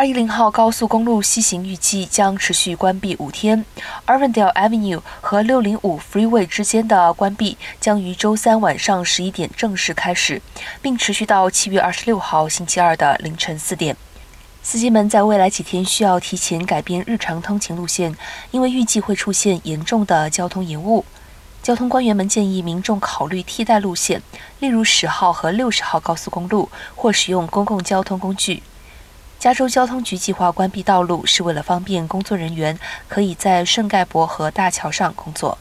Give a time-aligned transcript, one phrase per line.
[0.00, 3.66] 二一零号高速公路西行预计将持续关闭五天
[4.06, 10.40] ，Arvindale Avenue 和六零五 Freeway 之间的关闭将于周三晚上十一点正式开始，
[10.80, 13.94] 并持续到七月二十六号星期二的凌晨四点。
[14.62, 18.16] 司机们在未来几天需要提前改变日常通勤路线，
[18.52, 21.04] 因为预计会出现严重的交通延误。
[21.62, 24.22] 交通官员们建议民众考虑替代路线，
[24.60, 28.62] 例如十号和六十号高速公路，或使用公共交通工具。
[29.40, 35.56] 加州交通局计划关闭道路，是为了方便工作人员可以在圣盖博河大桥上工作。